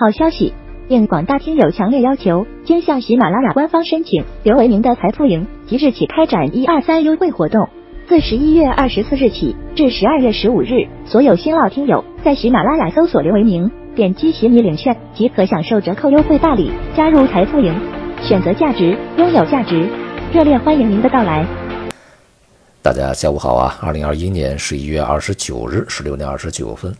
[0.00, 0.54] 好消息！
[0.88, 7.68] 应广大听友强烈要求，经向喜马拉雅官方申请刘为明的财富营即日起开展一二三优惠活动。
[8.08, 17.78] 自十一月二十四日起至十二月十五日，所有新老听友在喜马拉雅搜索刘为明，点击喜米领券即可享受折扣优惠大礼，加入财富营，
[18.22, 19.86] 选择价值，拥有价值。
[20.32, 21.46] 热烈欢迎您的到来！
[22.80, 23.76] 大家下午好啊！
[23.82, 26.90] 二零二一年十一月二十九日十六点二十九分。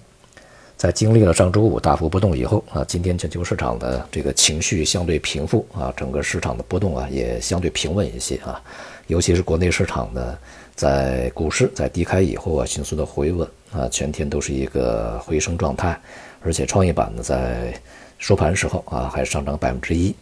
[0.80, 8.58] 在经历了上周五大幅波动以后啊，今天全球市场的这个情绪相对平复啊，整个市场的波动啊也相对平稳一些啊，
[9.06, 10.38] 尤其是国内市场呢，
[10.74, 16.00] 在股市在低开以后啊，迅速的回稳啊，全天都是一个回升状态，
[16.42, 17.78] 而且创业板呢在
[18.16, 20.14] 收盘时候啊还上涨百分之一，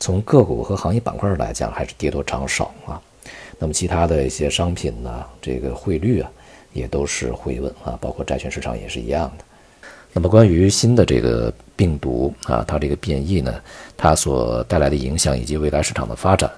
[0.00, 2.98] 从个股和行业板块来讲还是跌多涨少啊，
[3.58, 6.30] 那么其他的一些商品呢，这个汇率啊
[6.72, 9.44] 也都是回稳啊，包括债券市场也是一样的。
[10.18, 13.54] 那么，关于新的这个病毒啊，它这个变异呢，
[13.96, 16.50] 它所带来的影响以及未来市场的发展，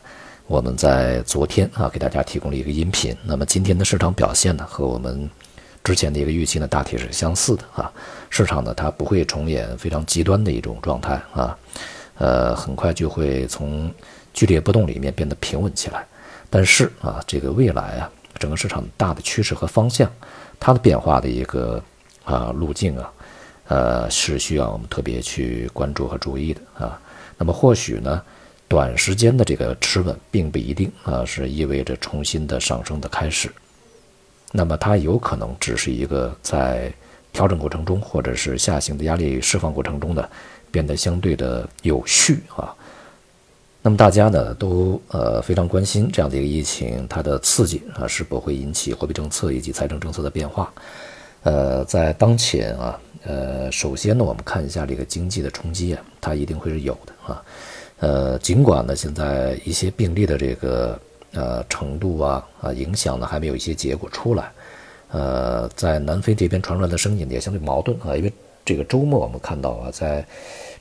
[0.47, 3.15] 我们在昨天啊给大家提供了一个音频。
[3.23, 5.29] 那么今天的市场表现呢，和我们
[5.85, 7.93] 之前的一个预期呢，大体是相似的啊。
[8.31, 11.55] 市场呢，它不会重演非常极端的一种状态啊，
[12.17, 13.93] 呃，很快就会从
[14.33, 16.03] 剧烈波动里面变得平稳起来。
[16.49, 20.11] 但是啊，这个未来啊，整个市场大的趋势和方向，
[20.59, 21.83] 它的变化的一个
[22.25, 23.13] 啊路径啊。
[23.71, 27.01] 呃，是需要我们特别去关注和注意的啊。
[27.39, 28.21] 那么或许呢，
[28.67, 33.49] 短时间的这个持稳并不一定啊，是意味着重新的上升的开始。
[34.51, 36.93] 那么它有可能只是一个在
[37.33, 40.29] 调整过程中，或者是下行的压力释放过程中呢
[40.73, 42.75] 变得相对的有序啊。
[43.83, 50.73] 那么大家呢都呃非常关心这样的一个疫情，它的刺激啊是否会引起货币政策以及财政政策的变化？
[51.45, 52.99] 呃，在当前啊。
[53.23, 57.45] 呃，首先呢，我们看一下这个经济的冲击啊，它一定会是有的啊。
[57.99, 60.99] 呃，尽管呢，现在一些病例的这个
[61.33, 64.51] 呃程度啊啊影响呢，还没有一些结果出来。
[65.11, 68.33] 呃，在南非这边传出来的声音也相对矛盾啊，因为
[68.65, 70.25] 这个周末我们看到啊，在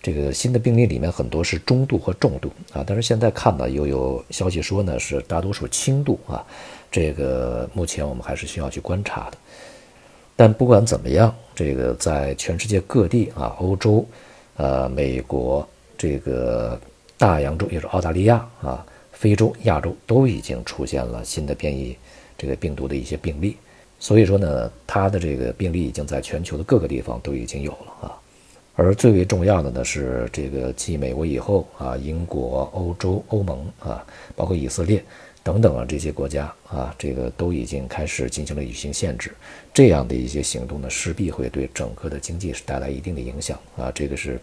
[0.02, 6.46] 这个新的病例里面很多是中度和重度啊，但是现在看呢，又有消息说呢是大多数轻度啊，
[6.90, 9.38] 这个目前我们还是需要去观察的。
[10.40, 14.06] 但不管怎么样，这个在全世界各地啊，欧洲、
[14.56, 15.68] 呃、美国、
[15.98, 16.80] 这个
[17.18, 21.94] 大洋洲，也是澳大利亚啊、非洲、亚洲，都已经出现了新的变异
[22.38, 23.58] 这个病毒的一些病例。
[24.00, 28.16] 所以说呢，它的这个病例已经在全球的各个地方都已经有了啊。
[28.80, 35.04] 而最为重要的呢是，这个继美国以后啊，英国、欧洲、欧盟啊，包括以色列。
[35.42, 39.34] 等等啊，这些国家啊，这个都已经开始进行了旅行限制，
[39.74, 44.40] 这样的一些行动呢，势必会对整个的经济是带来一定的影响啊，这个是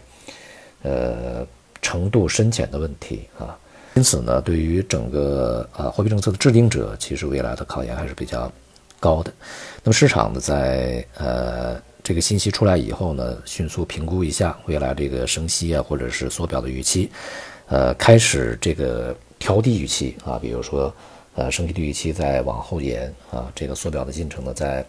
[0.81, 1.47] 呃
[1.81, 3.57] 程度深浅的问题啊。
[3.93, 8.51] 因此呢，对于整个啊货币政策的制定者，其实未来的考验还是比较
[8.99, 9.31] 高的。
[9.83, 17.09] 那么市场呢，在呃这个信息出来以后呢，迅速评估一下未来这个升息啊，或者是缩表的预期，
[17.67, 19.13] 呃，开始这个。
[19.39, 20.91] 调低预期啊，比如说，
[21.35, 24.83] 呃，升息的预期在往后延啊，这个缩表的进程呢在，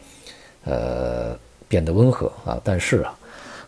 [0.64, 2.58] 呃，变得温和啊。
[2.64, 3.14] 但是啊，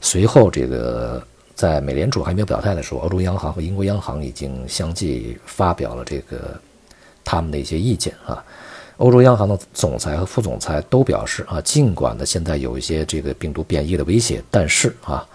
[0.01, 1.23] 随后这个
[1.55, 6.59] 在美联储还没有表态的时候，欧洲央行和英国央行已经相继发表了这个
[7.23, 8.43] 他们的一些意见啊。
[9.01, 15.27] 欧洲央行的总裁和副总裁都表示啊，尽管呢现在有一些这个病毒变异的威胁，但是啊。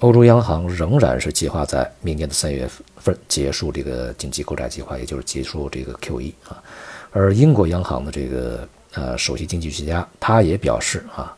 [0.00, 6.62] 欧洲央行仍然是计划在明年的三月份结束这个紧急购债计划，也就是结束这个 QE 啊。
[7.10, 11.34] 而英国央行的这个呃首席经济学家他也表示啊，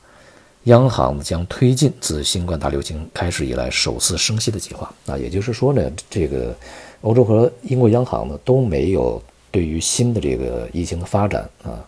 [0.64, 5.16] 央行将推进自新冠大流行开始以来首次升息的计划啊。
[5.16, 6.52] 也就是说呢，这个
[7.02, 9.22] 欧洲和英国央行呢都没有
[9.56, 11.82] 对于新的这个疫情的发展啊，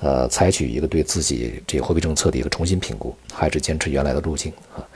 [0.00, 4.86] 呃，采取一个对自己这个货币政策的一个重新评估，还是坚持原来的路径啊。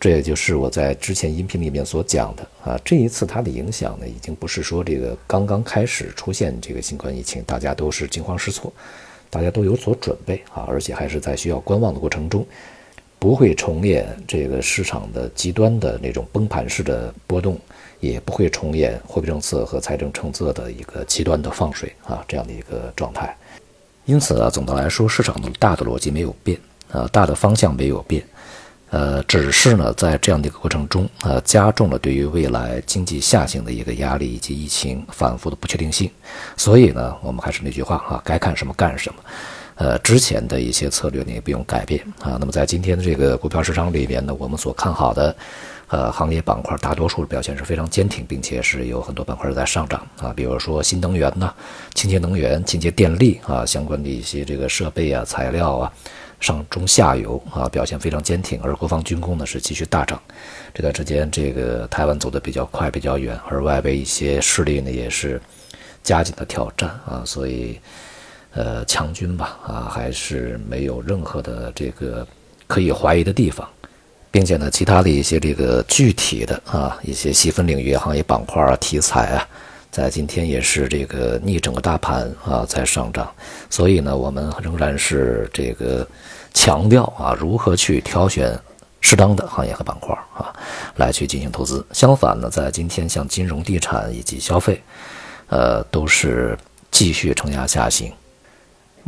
[0.00, 8.72] 这也就是我在之前音频里面所讲的啊，这一次它的影响呢，已经不是说这个刚刚开始出现这个新冠疫情，大家都是惊慌失措，
[9.30, 12.44] 大家都有所准备啊，而且还是在需要观望的过程中，
[13.20, 17.56] 不会重演这个市场的极端的那种崩盘式的波动，
[18.00, 23.36] 也不会重演货币政策和财政政策的一个极端的放水啊这样的一个状态。
[24.06, 26.58] 因此啊，总的来说，市场的大的逻辑没有变
[26.90, 28.24] 啊，大的方向没有变。
[28.90, 36.10] 呃，只是呢，在这样的一个过程中，呃，加重了对于未来经济下行的一个压力，以及疫情反复的不确定性。
[36.56, 39.22] 所以呢，我们还是那句话啊，该干什么干什么。
[39.80, 42.36] 呃，之前的一些策略你也不用改变啊。
[42.38, 45.34] 那么在今天的这个股票市场里边呢，我们所看好的
[45.88, 50.34] 呃行业板块，大多数的表现是非常坚挺，并且是有很多板块在上涨啊。
[50.36, 51.54] 比如说新能源呐、
[51.94, 55.90] 清洁能源、清洁电力啊相关的一些这个设备啊、材料啊，
[56.40, 58.60] 上中下游啊表现非常坚挺。
[58.60, 60.20] 而国防军工呢是继续大涨。
[60.74, 65.40] 这段时间这个台湾走的比较快、比较远，而外围一些势力呢也是
[66.02, 67.80] 加紧的挑战啊，所以。
[68.52, 72.26] 呃，强军吧，啊，还是没有任何的这个
[72.66, 73.68] 可以怀疑的地方，
[74.30, 79.48] 并且呢，其他的一些这个具体的啊一些细分领域、行业板块啊、题材啊，
[79.92, 83.32] 在今天也是这个逆整个大盘啊在上涨，
[83.70, 86.04] 所以呢，我们仍然是这个
[86.52, 88.58] 强调啊，如何去挑选
[89.00, 90.52] 适当的行业和板块啊，
[90.96, 91.86] 来去进行投资。
[91.92, 94.82] 相反呢，在今天像金融、地产以及消费，
[95.48, 96.58] 呃，都是
[96.90, 98.12] 继续承压下行。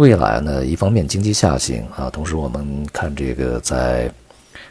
[0.02, 4.10] 未来呢，一方面经济下行啊，同时我们看这个在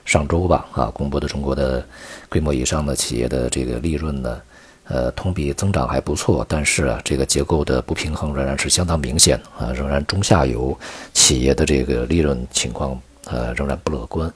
[0.03, 1.81] 上周吧啊公布的中国的
[2.27, 4.41] 规模以上的企业的这个利润呢，
[4.89, 10.77] 呃，同比增长还不错，但是啊，这个结构的不平衡仍然是相当明显啊，仍然中下游
[11.13, 14.29] 企业的这个利润情况呃仍然不乐观。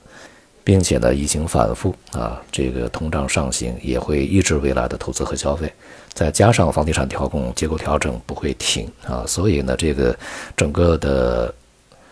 [0.66, 5.72] 并且呢，疫情反复啊，这个通胀上行也会抑制未来的投资和消费，
[6.12, 10.18] 再加上房地产调控结构调整不会停啊，所以呢，这个
[10.58, 11.54] 整个的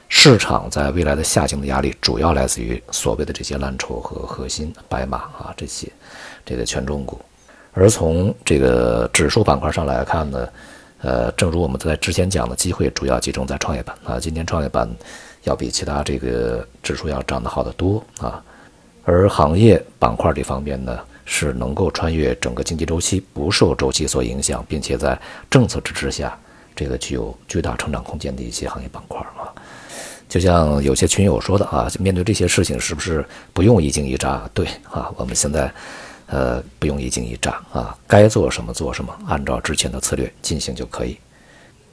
[0.08, 5.92] 市场在未来的下行的压力，主要来自于所谓的这些蓝筹和核心白马啊这些
[6.46, 7.20] 这个权重股，
[7.74, 10.48] 而从这个指数板块上来看呢，
[11.02, 14.88] 呃，正如我们在之前讲的，机会主要集中在创业板啊，今天创业板。
[15.44, 18.42] 要比其他这个指数要涨得好得多啊，
[19.04, 25.20] 而行业板块这方面呢，是能够穿越整个经济周期，不受周期所影响，并且在
[25.50, 26.38] 政策支持下，
[26.76, 29.52] 这个具有巨大成长空间的一些行业板块啊。
[30.30, 33.24] 就像有些群友说的啊，面对这些事情，是不是
[33.54, 34.50] 不用一惊一乍？
[34.54, 35.72] 对啊，我们现在
[36.28, 41.18] 呃不用一惊一乍啊，该做什么做什么，按照之前的策略进行就可以。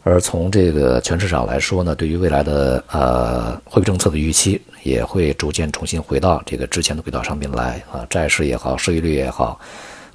[0.02, 9.60] 而从这个全市场来说呢，对于未来的呃货币政策的预期也会逐渐重新回到这个之前的轨道上面来啊，债市也好，收益率也好，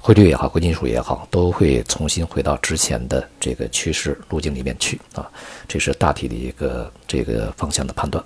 [0.00, 5.30] 汇率也好，贵金属也好，都会重新回到之前的这个趋势路径里面去啊，
[5.68, 8.22] 这是大体的一个这个方向的判断。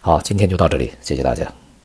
[0.00, 1.61] 好，今天就到这里，谢谢大家。